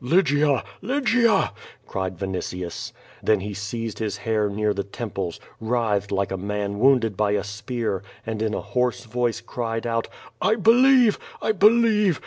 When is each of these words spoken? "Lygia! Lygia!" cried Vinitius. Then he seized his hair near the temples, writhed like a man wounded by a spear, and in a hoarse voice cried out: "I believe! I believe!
"Lygia! 0.03 0.63
Lygia!" 0.81 1.53
cried 1.85 2.17
Vinitius. 2.17 2.91
Then 3.21 3.41
he 3.41 3.53
seized 3.53 3.99
his 3.99 4.17
hair 4.17 4.49
near 4.49 4.73
the 4.73 4.83
temples, 4.83 5.39
writhed 5.59 6.11
like 6.11 6.31
a 6.31 6.37
man 6.37 6.79
wounded 6.79 7.15
by 7.15 7.33
a 7.33 7.43
spear, 7.43 8.01
and 8.25 8.41
in 8.41 8.55
a 8.55 8.61
hoarse 8.61 9.05
voice 9.05 9.41
cried 9.41 9.85
out: 9.85 10.07
"I 10.41 10.55
believe! 10.55 11.19
I 11.39 11.51
believe! 11.51 12.19